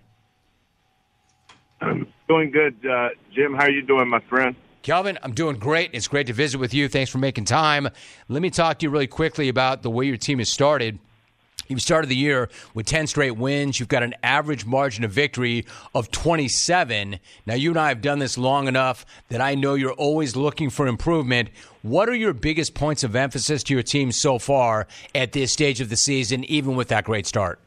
[2.28, 3.54] Doing good, uh, Jim.
[3.54, 4.54] How are you doing, my friend?
[4.82, 5.90] Kelvin, I'm doing great.
[5.92, 6.88] It's great to visit with you.
[6.88, 7.88] Thanks for making time.
[8.28, 10.98] Let me talk to you really quickly about the way your team has started.
[11.66, 13.78] You've started the year with 10 straight wins.
[13.78, 17.18] You've got an average margin of victory of 27.
[17.44, 20.70] Now, you and I have done this long enough that I know you're always looking
[20.70, 21.50] for improvement.
[21.82, 25.82] What are your biggest points of emphasis to your team so far at this stage
[25.82, 27.60] of the season, even with that great start?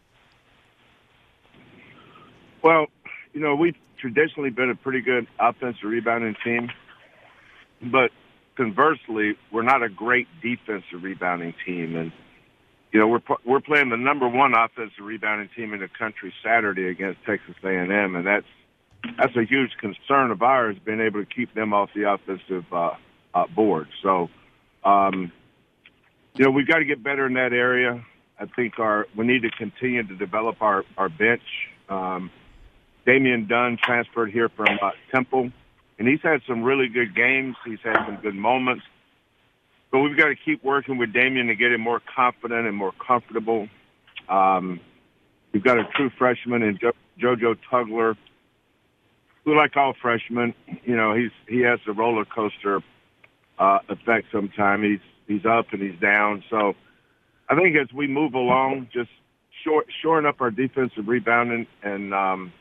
[2.64, 2.88] Well,
[3.34, 6.70] you know, we've traditionally been a pretty good offensive rebounding team,
[7.82, 8.12] but
[8.58, 11.96] conversely, we're not a great defensive rebounding team.
[11.96, 12.12] And
[12.92, 16.88] you know, we're we're playing the number one offensive rebounding team in the country Saturday
[16.88, 18.46] against Texas A&M, and that's
[19.18, 22.92] that's a huge concern of ours, being able to keep them off the offensive uh,
[23.34, 23.88] uh, board.
[24.04, 24.30] So,
[24.84, 25.32] um,
[26.36, 28.04] you know, we've got to get better in that area.
[28.40, 31.42] I think our we need to continue to develop our our bench.
[31.88, 32.32] Um,
[33.06, 35.52] Damian Dunn transferred here from uh, Temple,
[35.98, 37.56] and he's had some really good games.
[37.66, 38.84] He's had some good moments.
[39.92, 42.94] But we've got to keep working with Damian to get him more confident and more
[43.06, 43.68] comfortable.
[44.30, 44.80] Um,
[45.52, 48.16] we've got a true freshman in jo- JoJo Tugler,
[49.44, 52.82] who, like all freshmen, you know, he's he has a roller coaster
[53.60, 54.28] uh, effect.
[54.32, 56.44] Sometimes he's he's up and he's down.
[56.50, 56.74] So
[57.50, 59.10] I think as we move along, just
[59.64, 62.54] short, shoring up our defensive rebounding and um,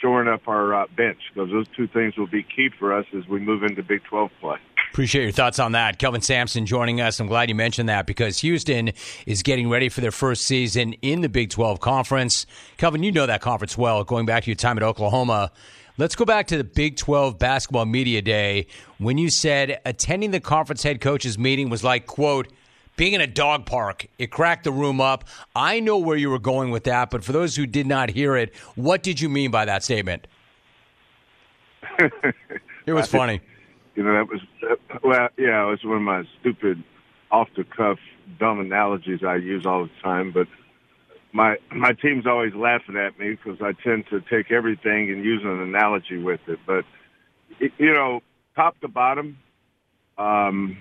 [0.00, 3.26] shoring up our uh, bench, because those two things will be key for us as
[3.28, 4.58] we move into Big 12 play.
[4.90, 5.98] Appreciate your thoughts on that.
[5.98, 7.20] Kelvin Sampson joining us.
[7.20, 8.90] I'm glad you mentioned that because Houston
[9.24, 12.44] is getting ready for their first season in the Big 12 Conference.
[12.76, 15.52] Kelvin, you know that conference well, going back to your time at Oklahoma.
[15.96, 18.66] Let's go back to the Big 12 Basketball Media Day
[18.98, 22.48] when you said attending the conference head coaches meeting was like, quote,
[23.00, 24.06] being in a dog park.
[24.18, 25.24] It cracked the room up.
[25.56, 28.36] I know where you were going with that, but for those who did not hear
[28.36, 30.26] it, what did you mean by that statement?
[31.98, 33.40] it was funny.
[33.94, 34.40] You know, that was
[35.02, 36.84] well, yeah, it was one of my stupid,
[37.30, 37.96] off the cuff,
[38.38, 40.30] dumb analogies I use all the time.
[40.30, 40.46] But
[41.32, 45.40] my my team's always laughing at me because I tend to take everything and use
[45.42, 46.58] an analogy with it.
[46.66, 46.84] But
[47.58, 48.20] you know,
[48.54, 49.38] top to bottom,
[50.18, 50.76] um,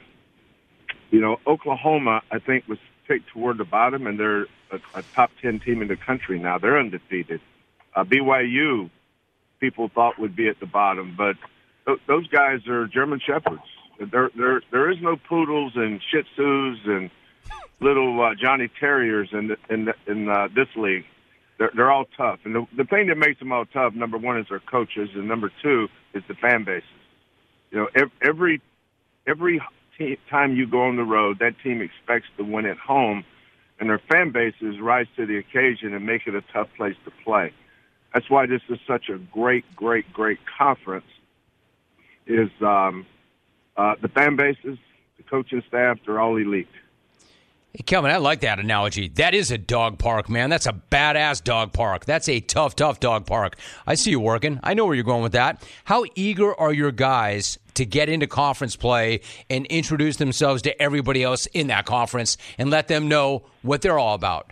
[1.12, 5.32] you know, Oklahoma I think was picked toward the bottom, and they're a, a top
[5.42, 6.58] ten team in the country now.
[6.58, 7.42] They're undefeated.
[7.96, 8.90] Uh, BYU,
[9.60, 11.36] people thought would be at the bottom, but
[11.86, 13.64] th- those guys are German shepherds.
[14.00, 17.10] There, there, there is no poodles and Shih Tzus and
[17.82, 21.06] little uh, Johnny Terriers in the, in the, in uh, this league.
[21.58, 24.38] They're, they're all tough, and the, the thing that makes them all tough, number one,
[24.38, 26.88] is their coaches, and number two is the fan bases.
[27.72, 28.62] You know, every
[29.28, 29.62] every
[30.30, 33.24] time you go on the road, that team expects to win at home,
[33.80, 37.12] and their fan bases rise to the occasion and make it a tough place to
[37.24, 37.54] play.
[38.14, 41.06] that's why this is such a great, great, great conference.
[42.28, 43.08] Is um,
[43.76, 44.78] uh, the fan bases,
[45.18, 46.68] the coaching staff, they're all elite.
[47.74, 49.10] Hey, Kelvin, I like that analogy.
[49.10, 50.50] That is a dog park, man.
[50.50, 52.06] That's a badass dog park.
[52.06, 53.58] That's a tough, tough dog park.
[53.86, 54.60] I see you working.
[54.64, 55.64] I know where you're going with that.
[55.86, 61.24] How eager are your guys to get into conference play and introduce themselves to everybody
[61.24, 64.52] else in that conference and let them know what they're all about?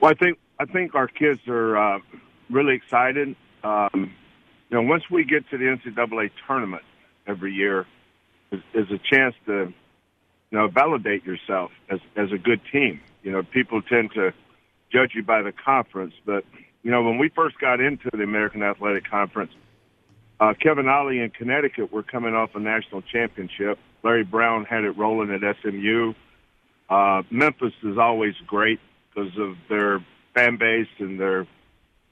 [0.00, 1.98] Well, I think I think our kids are uh,
[2.50, 3.36] really excited.
[3.64, 4.12] Um,
[4.68, 6.82] you know, once we get to the NCAA tournament
[7.26, 7.86] every year,
[8.50, 9.72] is, is a chance to
[10.52, 13.00] you know, validate yourself as as a good team.
[13.22, 14.32] You know, people tend to
[14.92, 16.44] judge you by the conference, but
[16.82, 19.52] you know, when we first got into the American Athletic Conference,
[20.42, 23.78] uh, Kevin Ollie in Connecticut were coming off a national championship.
[24.02, 26.14] Larry Brown had it rolling at SMU.
[26.90, 28.80] Uh, Memphis is always great
[29.14, 31.46] because of their fan base and their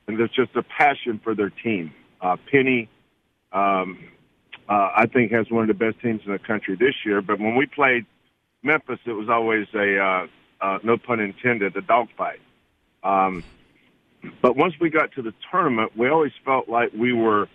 [0.07, 1.93] and there's just a passion for their team.
[2.21, 2.89] Uh, Penny,
[3.53, 3.99] um,
[4.69, 7.21] uh, I think, has one of the best teams in the country this year.
[7.23, 8.07] But when we played
[8.63, 10.27] Memphis, it was always a uh,
[10.61, 12.41] uh, no pun intended, a dogfight.
[13.03, 13.43] Um,
[14.41, 17.49] but once we got to the tournament, we always felt like we were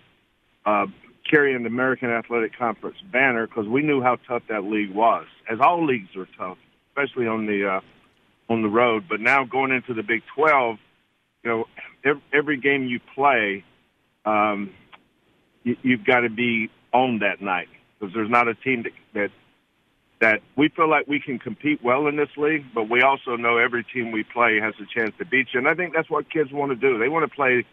[0.66, 0.86] uh,
[1.28, 5.26] carrying the American Athletic Conference banner because we knew how tough that league was.
[5.50, 6.58] As all leagues are tough,
[6.90, 7.80] especially on the uh,
[8.52, 9.04] on the road.
[9.08, 10.78] But now going into the Big Twelve,
[11.42, 11.64] you know,
[12.04, 13.64] every, every game you play,
[14.24, 14.70] um,
[15.62, 19.30] you, you've got to be on that night because there's not a team that, that
[20.18, 23.58] that we feel like we can compete well in this league, but we also know
[23.58, 25.60] every team we play has a chance to beat you.
[25.60, 26.98] And I think that's what kids want to do.
[26.98, 27.66] They want to play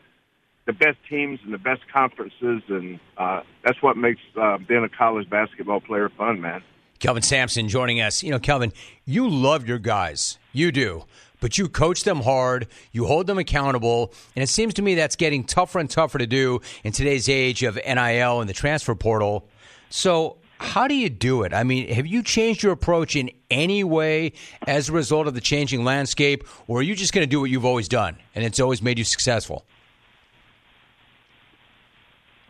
[0.65, 4.89] the best teams and the best conferences, and uh, that's what makes uh, being a
[4.89, 6.63] college basketball player fun, man.
[6.99, 8.23] Kelvin Sampson joining us.
[8.23, 8.71] You know, Kelvin,
[9.05, 10.39] you love your guys.
[10.53, 11.05] You do.
[11.41, 15.17] But you coach them hard, you hold them accountable, and it seems to me that's
[15.17, 19.45] getting tougher and tougher to do in today's age of NIL and the transfer portal.
[19.89, 21.53] So, how do you do it?
[21.53, 24.31] I mean, have you changed your approach in any way
[24.65, 27.49] as a result of the changing landscape, or are you just going to do what
[27.49, 29.65] you've always done and it's always made you successful?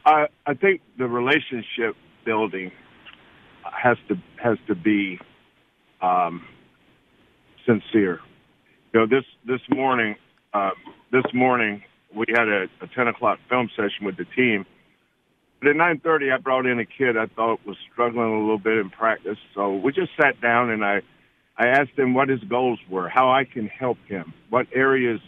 [0.05, 2.71] I I think the relationship building
[3.63, 5.19] has to has to be
[6.01, 6.45] um,
[7.65, 8.19] sincere.
[8.93, 10.15] You know, this this morning,
[10.53, 10.71] uh,
[11.11, 11.83] this morning
[12.15, 14.65] we had a, a ten o'clock film session with the team.
[15.59, 18.59] But at nine thirty, I brought in a kid I thought was struggling a little
[18.59, 19.37] bit in practice.
[19.55, 21.01] So we just sat down and I
[21.57, 25.21] I asked him what his goals were, how I can help him, what areas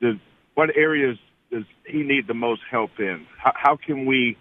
[0.00, 0.16] does
[0.54, 1.18] what areas
[1.50, 3.26] does he need the most help in?
[3.38, 4.36] How, how can we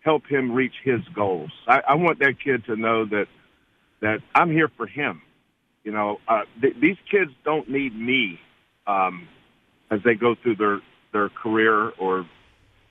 [0.00, 1.50] help him reach his goals?
[1.66, 3.26] I, I want that kid to know that
[4.00, 5.22] that I'm here for him.
[5.84, 8.38] You know, uh, th- these kids don't need me
[8.86, 9.28] um,
[9.90, 10.80] as they go through their
[11.12, 12.26] their career or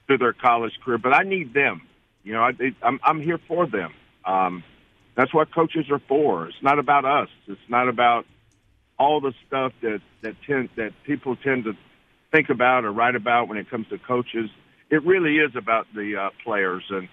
[0.08, 1.82] through their college career, but I need them.
[2.24, 2.52] You know, I,
[2.82, 3.94] I'm I'm here for them.
[4.26, 4.64] Um,
[5.16, 6.48] that's what coaches are for.
[6.48, 7.30] It's not about us.
[7.48, 8.26] It's not about
[8.98, 11.74] all the stuff that that tend that people tend to
[12.36, 14.50] think about or write about when it comes to coaches.
[14.90, 17.08] It really is about the uh, players, and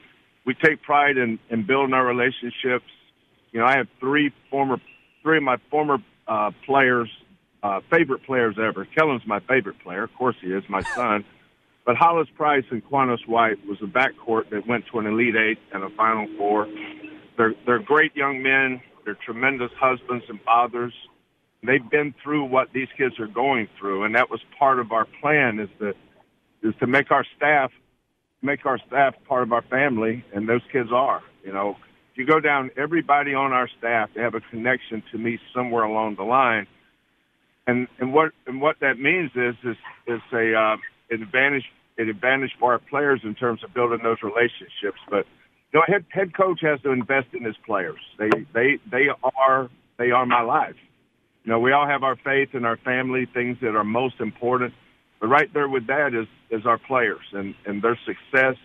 [0.44, 2.90] we take pride in, in building our relationships.
[3.52, 4.78] You know, I have three former,
[5.22, 7.08] three of my former uh, players,
[7.62, 8.85] uh, favorite players ever.
[8.85, 11.24] Kellen's my favorite player, of course he is, my son.
[11.87, 15.58] But Hollis Price and Quannas White was a backcourt that went to an Elite Eight
[15.72, 16.68] and a Final Four.
[17.37, 18.80] They're they're great young men.
[19.04, 20.92] They're tremendous husbands and fathers
[21.62, 25.07] they've been through what these kids are going through, and that was part of our
[25.20, 25.94] plan is to
[26.62, 27.70] is to make our staff
[28.42, 31.22] make our staff part of our family, and those kids are.
[31.44, 31.77] You know,
[32.11, 35.85] if you go down, everybody on our staff they have a connection to me somewhere
[35.85, 36.66] along the line,
[37.66, 40.77] and and what and what that means is is is a uh,
[41.11, 41.64] an advantage
[41.98, 45.27] an advantage for our players in terms of building those relationships, but.
[45.75, 47.98] You know, head head coach has to invest in his players.
[48.18, 50.75] They they they are they are my life
[51.44, 54.74] you know, we all have our faith and our family, things that are most important.
[55.20, 58.56] But right there with that is is our players and and their success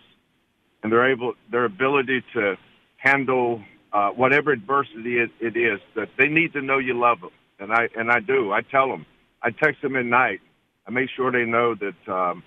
[0.82, 2.56] and their able their ability to
[2.96, 3.62] handle
[3.92, 5.80] uh, whatever adversity it, it is.
[5.94, 8.52] That they need to know you love them, and I and I do.
[8.52, 9.06] I tell them.
[9.42, 10.40] I text them at night.
[10.86, 12.42] I make sure they know that um,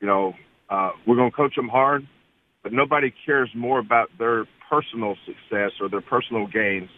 [0.00, 0.34] you know
[0.68, 2.06] uh, we're going to coach them hard,
[2.62, 6.90] but nobody cares more about their personal success or their personal gains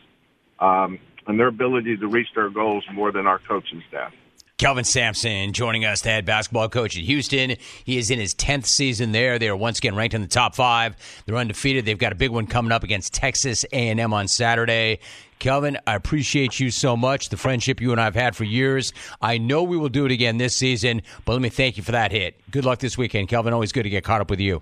[0.61, 4.13] um, and their ability to reach their goals more than our coaching staff.
[4.61, 7.57] Kelvin Sampson joining us, the head basketball coach at Houston.
[7.85, 9.39] He is in his 10th season there.
[9.39, 10.97] They are once again ranked in the top five.
[11.25, 11.87] They're undefeated.
[11.87, 14.99] They've got a big one coming up against Texas A&M on Saturday.
[15.39, 18.93] Kelvin, I appreciate you so much, the friendship you and I have had for years.
[19.23, 21.93] I know we will do it again this season, but let me thank you for
[21.93, 22.39] that hit.
[22.51, 23.55] Good luck this weekend, Kelvin.
[23.55, 24.61] Always good to get caught up with you.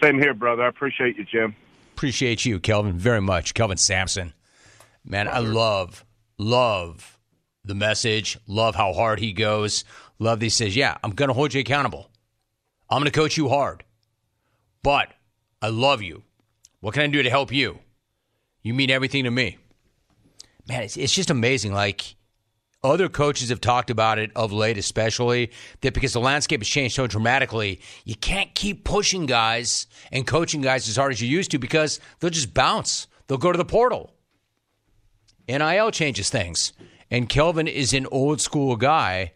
[0.00, 0.62] Same here, brother.
[0.62, 1.56] I appreciate you, Jim.
[1.94, 3.54] Appreciate you, Kelvin, very much.
[3.54, 4.32] Kelvin Sampson.
[5.04, 6.04] Man, I love,
[6.38, 7.18] love
[7.64, 8.38] the message.
[8.46, 9.84] Love how hard he goes.
[10.18, 12.10] Love that he says, Yeah, I'm going to hold you accountable.
[12.88, 13.84] I'm going to coach you hard.
[14.82, 15.12] But
[15.60, 16.22] I love you.
[16.80, 17.78] What can I do to help you?
[18.62, 19.58] You mean everything to me.
[20.68, 21.72] Man, it's, it's just amazing.
[21.72, 22.16] Like,
[22.82, 25.50] other coaches have talked about it of late, especially
[25.80, 30.60] that because the landscape has changed so dramatically, you can't keep pushing guys and coaching
[30.60, 33.06] guys as hard as you used to because they'll just bounce.
[33.26, 34.12] They'll go to the portal.
[35.48, 36.72] NIL changes things.
[37.10, 39.32] And Kelvin is an old school guy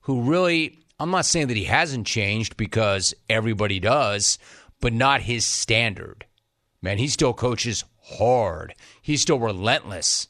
[0.00, 4.38] who really, I'm not saying that he hasn't changed because everybody does,
[4.80, 6.26] but not his standard.
[6.82, 10.28] Man, he still coaches hard, he's still relentless.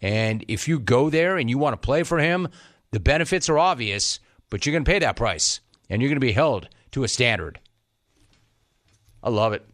[0.00, 2.48] And if you go there and you want to play for him,
[2.92, 6.20] the benefits are obvious, but you're going to pay that price and you're going to
[6.20, 7.58] be held to a standard.
[9.22, 9.66] I love it.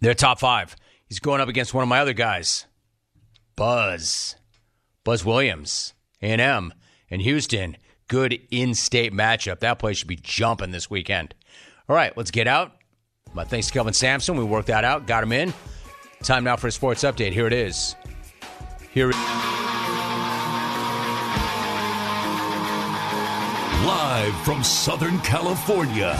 [0.00, 0.76] They're top five.
[1.06, 2.66] He's going up against one of my other guys,
[3.58, 4.36] Buzz.
[5.02, 5.92] Buzz Williams,
[6.22, 6.72] A&M,
[7.10, 7.76] and Houston.
[8.06, 9.58] Good in-state matchup.
[9.58, 11.34] That place should be jumping this weekend.
[11.88, 12.76] All right, let's get out.
[13.34, 14.36] My thanks to Kelvin Sampson.
[14.36, 15.52] We worked that out, got him in.
[16.22, 17.32] Time now for a sports update.
[17.32, 17.96] Here it is.
[18.92, 19.10] Here.
[23.84, 26.16] Live from Southern California,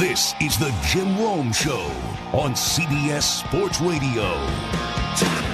[0.00, 1.86] this is the Jim Rome Show
[2.32, 5.51] on CBS Sports Radio.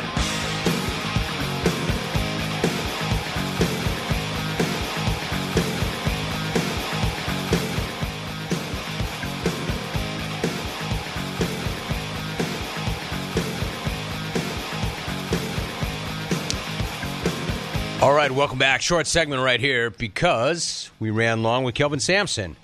[18.09, 18.81] All right, welcome back.
[18.81, 22.57] Short segment right here because we ran long with Kelvin Sampson.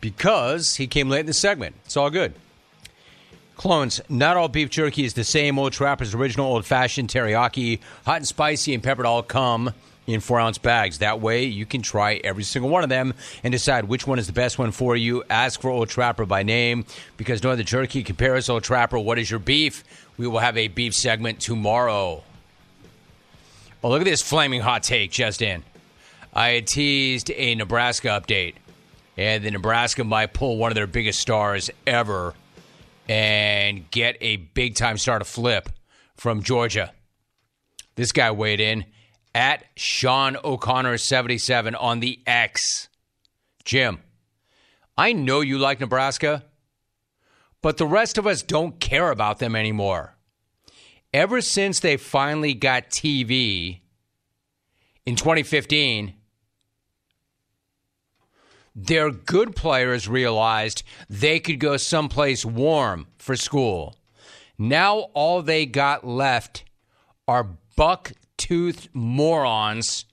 [0.00, 1.76] Because he came late in the segment.
[1.84, 2.32] It's all good.
[3.56, 5.58] Clones, not all beef jerky is the same.
[5.58, 9.74] Old Trapper's original old fashioned teriyaki, hot and spicy and peppered all come
[10.06, 11.00] in four ounce bags.
[11.00, 13.12] That way you can try every single one of them
[13.44, 15.22] and decide which one is the best one for you.
[15.28, 16.86] Ask for Old Trapper by name
[17.18, 18.98] because no other jerky compares Old Trapper.
[18.98, 19.84] What is your beef?
[20.16, 22.22] We will have a beef segment tomorrow.
[23.82, 25.62] Oh, look at this flaming hot take just in.
[26.34, 28.56] I had teased a Nebraska update,
[29.16, 32.34] and the Nebraska might pull one of their biggest stars ever
[33.08, 35.70] and get a big time start to flip
[36.14, 36.92] from Georgia.
[37.96, 38.84] This guy weighed in
[39.34, 42.88] at Sean O'Connor 77 on the X.
[43.64, 44.00] Jim,
[44.96, 46.44] I know you like Nebraska,
[47.62, 50.16] but the rest of us don't care about them anymore
[51.12, 53.80] ever since they finally got TV
[55.06, 56.14] in 2015,
[58.74, 63.96] their good players realized they could go someplace warm for school.
[64.58, 66.64] Now all they got left
[67.26, 70.04] are buck toothed morons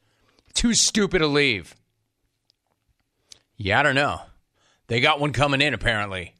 [0.54, 1.76] too stupid to leave.
[3.58, 4.22] Yeah, I don't know.
[4.88, 6.34] They got one coming in, apparently.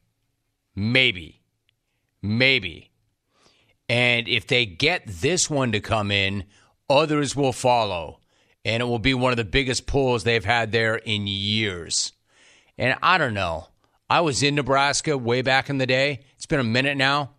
[0.74, 1.40] Maybe.
[2.22, 2.87] Maybe.
[3.88, 6.44] And if they get this one to come in,
[6.90, 8.20] others will follow.
[8.64, 12.12] And it will be one of the biggest pulls they've had there in years.
[12.76, 13.68] And I don't know.
[14.10, 16.20] I was in Nebraska way back in the day.
[16.36, 17.30] It's been a minute now.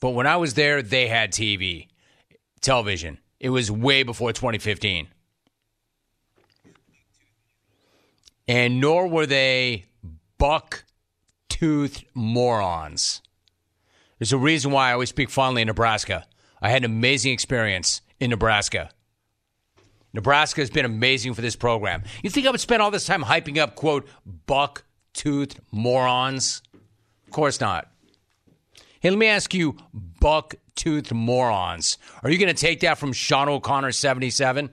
[0.00, 1.88] But when I was there, they had TV,
[2.60, 3.18] television.
[3.38, 5.08] It was way before 2015.
[8.48, 9.86] And nor were they
[10.38, 10.84] buck
[11.48, 13.22] toothed morons.
[14.22, 16.24] There's a reason why I always speak fondly of Nebraska.
[16.60, 18.90] I had an amazing experience in Nebraska.
[20.12, 22.04] Nebraska has been amazing for this program.
[22.22, 24.08] You think I would spend all this time hyping up, quote,
[24.46, 26.62] buck toothed morons?
[27.26, 27.90] Of course not.
[29.00, 31.98] Hey, let me ask you, buck toothed morons.
[32.22, 34.70] Are you going to take that from Sean O'Connor, 77?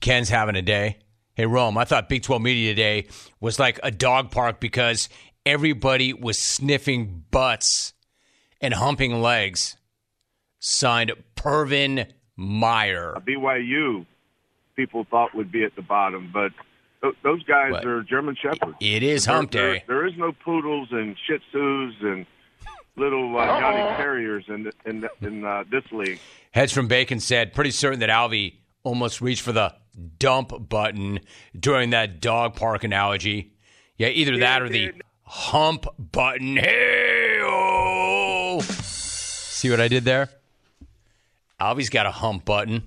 [0.00, 1.00] Ken's having a day.
[1.34, 3.08] Hey, Rome, I thought Big 12 Media Day
[3.38, 5.10] was like a dog park because
[5.46, 7.92] everybody was sniffing butts
[8.60, 9.76] and humping legs.
[10.58, 13.14] Signed Pervin Meyer.
[13.26, 14.06] BYU
[14.76, 16.50] people thought would be at the bottom, but
[17.02, 17.84] th- those guys What?
[17.86, 18.76] are German Shepherds.
[18.80, 19.84] It is There- hump there- day.
[19.86, 22.26] there is no poodles and Shih Tzus and
[22.96, 26.18] little uh, Johnny Terriers in in in uh, this league.
[26.52, 29.74] Heads from Bacon said, pretty certain that Alvy almost reached for the
[30.18, 31.20] dump button
[31.58, 33.52] during that dog park analogy.
[33.98, 34.92] Yeah, either that or the
[35.34, 36.56] hump button.
[36.56, 36.94] Hey!
[38.60, 40.28] See what I did there?
[41.60, 42.84] Alvy's got a hump button,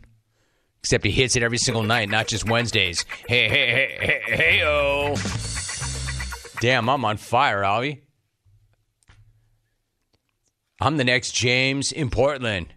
[0.80, 3.04] except he hits it every single night, not just Wednesdays.
[3.28, 5.16] Hey, hey, hey, hey, hey, oh!
[6.62, 8.02] Damn, I'm on fire, Alvy.
[10.80, 12.68] I'm the next James in Portland.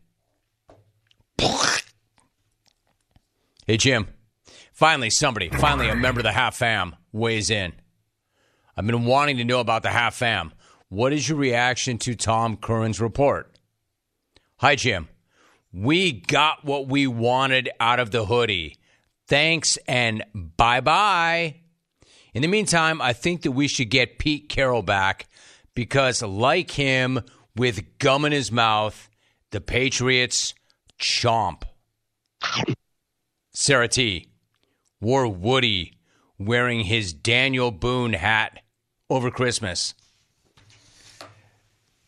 [3.67, 4.09] Hey, Jim.
[4.73, 7.73] Finally, somebody, finally, a member of the half fam weighs in.
[8.77, 10.53] I've been wanting to know about the half fam.
[10.89, 13.57] What is your reaction to Tom Curran's report?
[14.57, 15.09] Hi, Jim.
[15.73, 18.77] We got what we wanted out of the hoodie.
[19.29, 21.61] Thanks and bye bye.
[22.35, 25.29] In the meantime, I think that we should get Pete Carroll back
[25.75, 27.21] because, like him,
[27.57, 29.09] with gum in his mouth,
[29.51, 30.55] the Patriots
[30.99, 31.63] chomp.
[33.53, 34.33] Sarah T
[35.01, 36.00] wore Woody
[36.41, 38.61] wearing his Daniel Boone hat
[39.11, 39.95] over Christmas.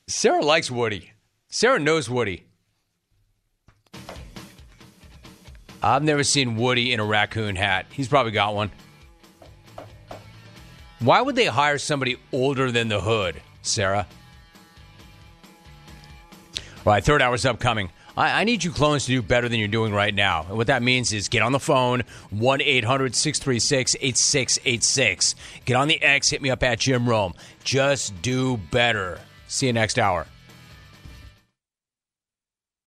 [0.08, 1.12] Sarah likes Woody.
[1.48, 2.46] Sarah knows Woody.
[5.82, 7.86] I've never seen Woody in a raccoon hat.
[7.92, 8.70] He's probably got one.
[11.00, 14.06] Why would they hire somebody older than the hood, Sarah?
[16.56, 17.90] All right, third hour's upcoming.
[18.16, 20.46] I, I need you clones to do better than you're doing right now.
[20.48, 25.34] And what that means is get on the phone, 1 800 636 8686.
[25.64, 27.34] Get on the X, hit me up at Jim Rome.
[27.64, 29.20] Just do better.
[29.48, 30.26] See you next hour.